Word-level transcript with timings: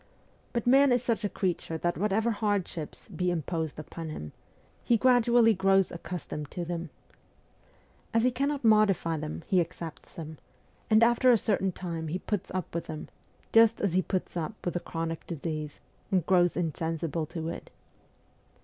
But 0.51 0.65
man 0.65 0.91
is 0.91 1.03
such 1.03 1.23
a 1.23 1.29
creature 1.29 1.77
that 1.77 1.95
whatever 1.95 2.31
hardships 2.31 3.07
be 3.07 3.29
imposed 3.29 3.77
upon 3.77 4.09
him, 4.09 4.31
he 4.83 4.97
gradually 4.97 5.53
grows 5.53 5.91
accustomed 5.91 6.47
WESTEEN 6.47 6.59
EUROPE 6.65 6.89
271 6.89 6.89
to 6.89 8.11
them. 8.11 8.11
As 8.17 8.23
he 8.23 8.31
cannot 8.31 8.63
modify 8.63 9.17
them 9.17 9.43
he 9.45 9.61
accepts 9.61 10.15
them, 10.15 10.39
and 10.89 11.03
after 11.03 11.29
a 11.31 11.37
certain 11.37 11.71
time 11.71 12.07
he 12.07 12.17
puts 12.17 12.49
up 12.49 12.73
with 12.73 12.85
them, 12.87 13.09
just 13.53 13.79
as 13.79 13.93
he 13.93 14.01
puts 14.01 14.35
up 14.35 14.55
with 14.65 14.75
a 14.75 14.79
chronic 14.79 15.27
disease, 15.27 15.79
and 16.09 16.25
grows 16.25 16.57
insensible 16.57 17.27
to 17.27 17.49
it. 17.49 17.69